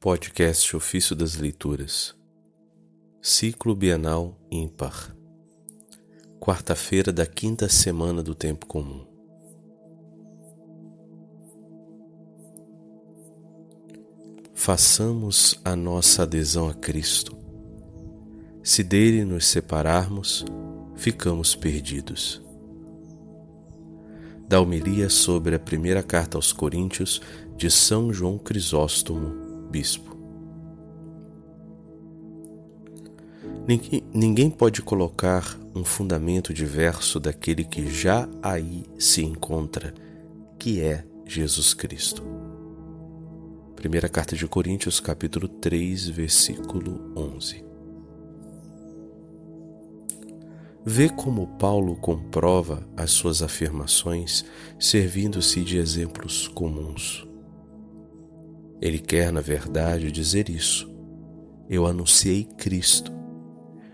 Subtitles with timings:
[0.00, 2.14] Podcast Ofício das Leituras,
[3.20, 5.12] Ciclo Bienal Ímpar,
[6.38, 9.04] quarta-feira da quinta semana do Tempo Comum.
[14.54, 17.36] Façamos a nossa adesão a Cristo.
[18.62, 20.44] Se dele nos separarmos,
[20.94, 22.40] ficamos perdidos.
[24.46, 27.20] Da homilia sobre a primeira carta aos Coríntios
[27.56, 30.16] de São João Crisóstomo, bispo.
[34.14, 39.92] Ninguém, pode colocar um fundamento diverso daquele que já aí se encontra,
[40.58, 42.22] que é Jesus Cristo.
[43.76, 47.62] Primeira carta de Coríntios, capítulo 3, versículo 11.
[50.82, 54.46] Vê como Paulo comprova as suas afirmações
[54.78, 57.27] servindo-se de exemplos comuns.
[58.80, 60.88] Ele quer, na verdade, dizer isso.
[61.68, 63.12] Eu anunciei Cristo.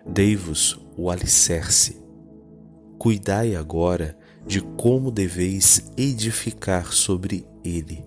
[0.07, 2.03] Dei-vos o alicerce.
[2.99, 8.05] Cuidai agora de como deveis edificar sobre ele.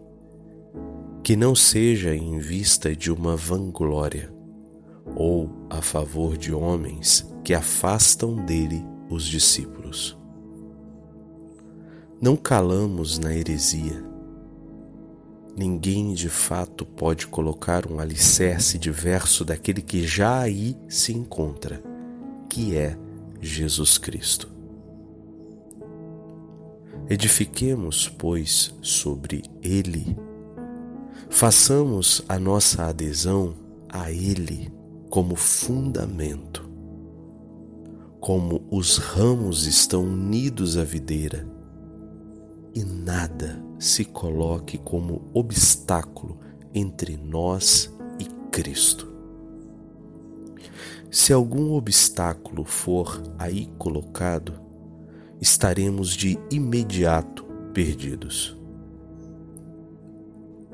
[1.23, 4.31] Que não seja em vista de uma vanglória,
[5.15, 10.17] ou a favor de homens que afastam dele os discípulos.
[12.21, 14.06] Não calamos na heresia
[15.57, 21.81] Ninguém de fato pode colocar um alicerce diverso daquele que já aí se encontra,
[22.47, 22.95] que é
[23.41, 24.51] Jesus Cristo.
[27.09, 30.15] Edifiquemos, pois, sobre Ele.
[31.27, 33.55] Façamos a nossa adesão
[33.89, 34.71] a Ele
[35.09, 36.69] como fundamento.
[38.19, 41.47] Como os ramos estão unidos à videira,
[42.75, 46.37] e nada se coloque como obstáculo
[46.73, 49.07] entre nós e Cristo.
[51.09, 54.53] Se algum obstáculo for aí colocado,
[55.39, 58.57] estaremos de imediato perdidos.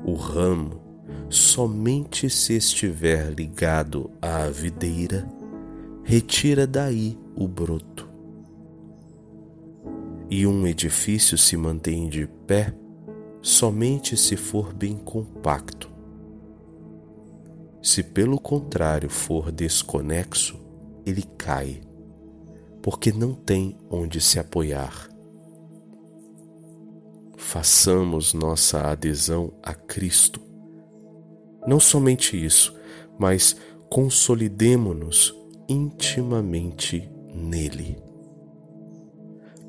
[0.04, 0.80] O ramo,
[1.28, 5.26] somente se estiver ligado à videira,
[6.02, 8.14] retira daí o broto
[10.30, 12.74] e um edifício se mantém de pé
[13.44, 15.92] somente se for bem compacto.
[17.82, 20.58] Se pelo contrário for desconexo,
[21.04, 21.82] ele cai,
[22.82, 25.10] porque não tem onde se apoiar.
[27.36, 30.40] Façamos nossa adesão a Cristo.
[31.66, 32.74] Não somente isso,
[33.18, 33.54] mas
[33.90, 35.34] consolidemo-nos
[35.68, 38.02] intimamente nele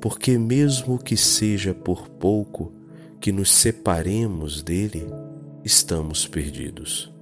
[0.00, 2.72] porque, mesmo que seja por pouco
[3.20, 5.06] que nos separemos dele,
[5.64, 7.12] estamos perdidos.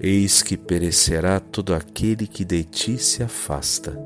[0.00, 3.98] Eis que perecerá todo aquele que de ti se afasta.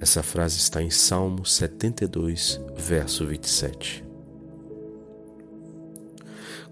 [0.00, 4.04] Essa frase está em Salmo 72, verso 27.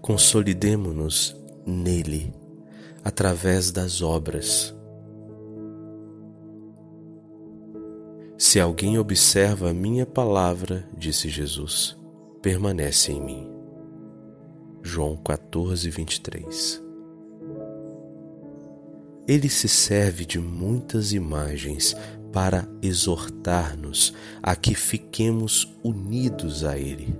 [0.01, 2.33] Consolidemo-nos nele,
[3.03, 4.76] através das obras
[8.49, 11.97] Se alguém observa a minha palavra, disse Jesus,
[12.41, 13.51] permanece em mim.
[14.81, 16.81] João 14, 23.
[19.27, 21.93] Ele se serve de muitas imagens
[22.31, 27.13] para exortar-nos a que fiquemos unidos a Ele.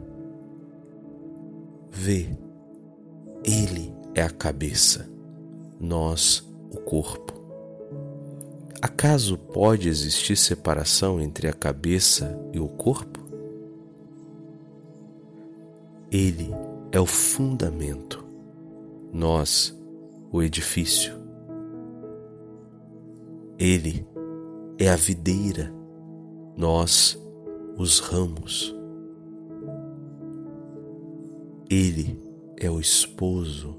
[1.91, 2.29] Vê,
[3.43, 5.09] Ele é a cabeça,
[5.77, 7.36] nós o corpo.
[8.81, 13.19] Acaso pode existir separação entre a cabeça e o corpo?
[16.11, 16.51] Ele
[16.91, 18.23] é o fundamento,
[19.11, 19.75] nós,
[20.31, 21.13] o edifício.
[23.57, 24.07] Ele
[24.77, 25.73] é a videira,
[26.55, 27.19] nós,
[27.75, 28.75] os ramos.
[31.67, 32.17] Ele
[32.57, 33.75] é o esposo,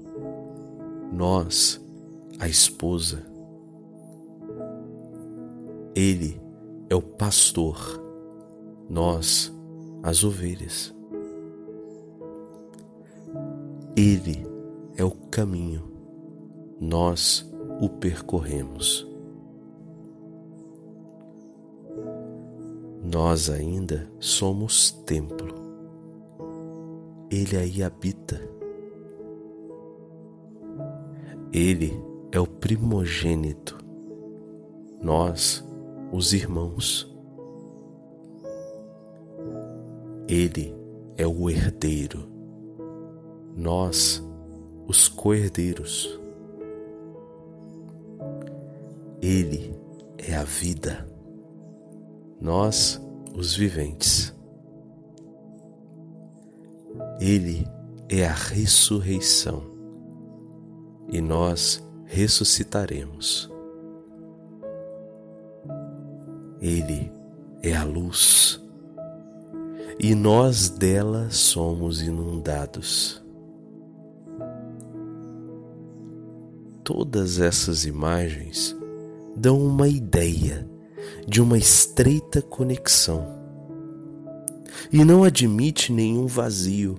[1.11, 1.81] nós,
[2.37, 3.28] a esposa.
[5.95, 6.39] Ele
[6.89, 7.77] é o pastor,
[8.89, 9.53] nós
[10.03, 10.93] as ovelhas.
[13.95, 14.45] Ele
[14.95, 15.83] é o caminho,
[16.79, 17.49] nós
[17.81, 19.07] o percorremos.
[23.03, 25.55] Nós ainda somos templo.
[27.31, 28.39] Ele aí habita.
[31.51, 31.93] Ele
[32.31, 33.77] é o primogênito.
[35.01, 35.67] Nós
[36.11, 37.07] os irmãos.
[40.27, 40.75] Ele
[41.17, 42.27] é o herdeiro,
[43.55, 44.23] nós,
[44.87, 46.19] os coerdeiros.
[49.21, 49.75] Ele
[50.17, 51.07] é a vida,
[52.39, 53.01] nós,
[53.35, 54.33] os viventes.
[57.19, 57.67] Ele
[58.07, 59.63] é a ressurreição
[61.09, 63.51] e nós ressuscitaremos.
[66.61, 67.11] Ele
[67.61, 68.61] é a luz
[69.99, 73.21] e nós dela somos inundados.
[76.83, 78.75] Todas essas imagens
[79.35, 80.67] dão uma ideia
[81.27, 83.39] de uma estreita conexão
[84.91, 86.95] e não admite nenhum vazio,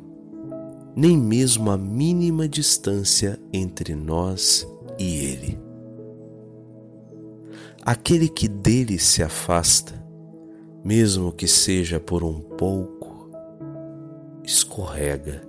[0.95, 4.67] nem mesmo a mínima distância entre nós
[4.99, 5.69] e Ele.
[7.82, 9.94] Aquele que dele se afasta,
[10.85, 13.31] mesmo que seja por um pouco,
[14.44, 15.43] escorrega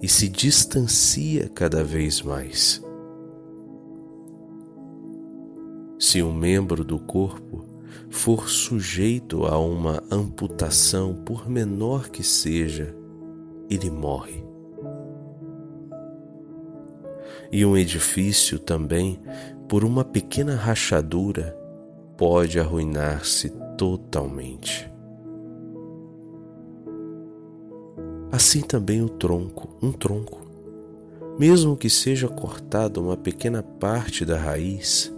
[0.00, 2.82] e se distancia cada vez mais.
[5.98, 7.66] Se um membro do corpo
[8.08, 12.94] for sujeito a uma amputação, por menor que seja,
[13.68, 14.49] ele morre.
[17.52, 19.18] E um edifício também,
[19.68, 21.56] por uma pequena rachadura,
[22.16, 24.90] pode arruinar-se totalmente.
[28.30, 30.40] Assim também o tronco, um tronco,
[31.38, 35.12] mesmo que seja cortada uma pequena parte da raiz,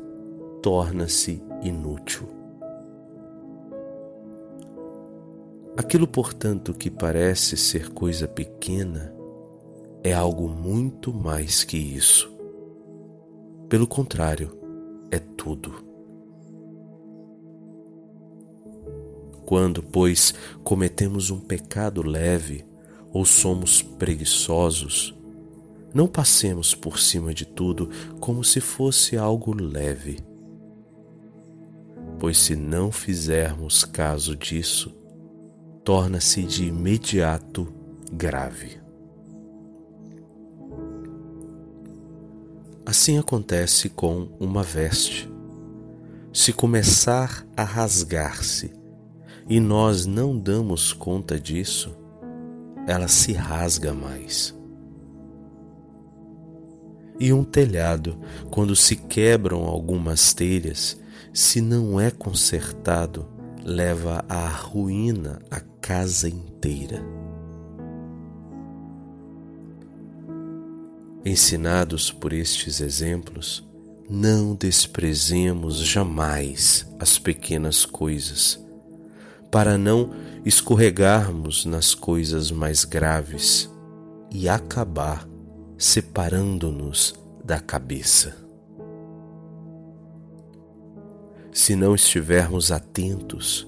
[0.62, 2.28] torna-se inútil.
[5.76, 9.14] Aquilo, portanto, que parece ser coisa pequena
[10.02, 12.30] é algo muito mais que isso.
[13.68, 14.58] Pelo contrário,
[15.10, 15.74] é tudo.
[19.44, 20.34] Quando, pois,
[20.64, 22.64] cometemos um pecado leve
[23.12, 25.14] ou somos preguiçosos,
[25.94, 30.24] não passemos por cima de tudo como se fosse algo leve
[32.22, 34.94] pois se não fizermos caso disso,
[35.82, 37.66] torna-se de imediato
[38.12, 38.81] grave.
[42.92, 45.26] Assim acontece com uma veste.
[46.30, 48.70] Se começar a rasgar-se
[49.48, 51.96] e nós não damos conta disso,
[52.86, 54.54] ela se rasga mais.
[57.18, 61.00] E um telhado, quando se quebram algumas telhas,
[61.32, 63.26] se não é consertado,
[63.64, 67.02] leva à ruína a casa inteira.
[71.24, 73.64] Ensinados por estes exemplos,
[74.10, 78.60] não desprezemos jamais as pequenas coisas,
[79.50, 80.10] para não
[80.44, 83.70] escorregarmos nas coisas mais graves
[84.32, 85.28] e acabar
[85.78, 87.14] separando-nos
[87.44, 88.36] da cabeça.
[91.52, 93.66] Se não estivermos atentos,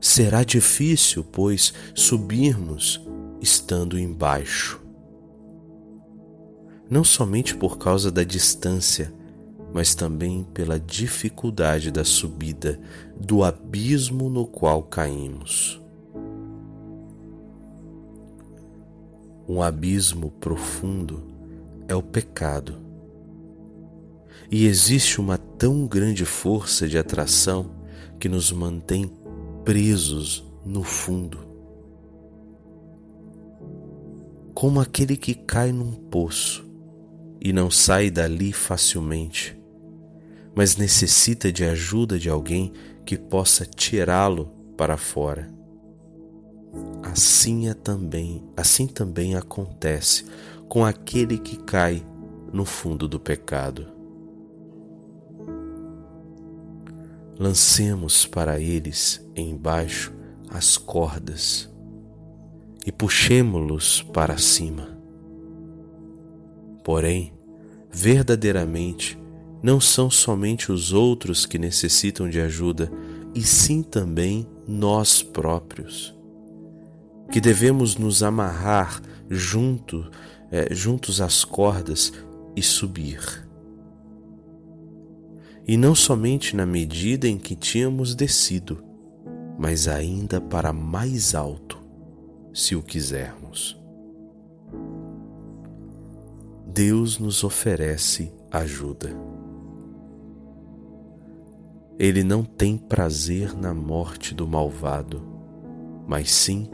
[0.00, 3.04] será difícil, pois, subirmos
[3.40, 4.79] estando embaixo.
[6.90, 9.14] Não somente por causa da distância,
[9.72, 12.80] mas também pela dificuldade da subida
[13.16, 15.80] do abismo no qual caímos.
[19.48, 21.22] Um abismo profundo
[21.86, 22.74] é o pecado
[24.50, 27.70] e existe uma tão grande força de atração
[28.18, 29.08] que nos mantém
[29.64, 31.38] presos no fundo.
[34.52, 36.69] Como aquele que cai num poço
[37.40, 39.58] e não sai dali facilmente,
[40.54, 42.72] mas necessita de ajuda de alguém
[43.04, 45.48] que possa tirá-lo para fora.
[47.02, 50.24] Assim é também, assim também acontece
[50.68, 52.04] com aquele que cai
[52.52, 54.00] no fundo do pecado.
[57.40, 60.12] lancemos para eles embaixo
[60.50, 61.72] as cordas
[62.84, 64.99] e puxemo-los para cima.
[66.82, 67.32] Porém,
[67.90, 69.18] verdadeiramente,
[69.62, 72.90] não são somente os outros que necessitam de ajuda,
[73.34, 76.14] e sim também nós próprios,
[77.30, 80.10] que devemos nos amarrar junto,
[80.50, 82.12] é, juntos às cordas
[82.56, 83.48] e subir
[85.70, 88.82] e não somente na medida em que tínhamos descido,
[89.56, 91.78] mas ainda para mais alto,
[92.52, 93.79] se o quisermos.
[96.72, 99.10] Deus nos oferece ajuda.
[101.98, 105.20] Ele não tem prazer na morte do malvado,
[106.06, 106.70] mas sim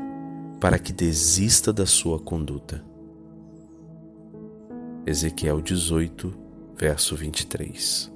[0.60, 2.84] para que desista da sua conduta.
[5.06, 6.30] Ezequiel 18,
[6.76, 8.15] verso 23.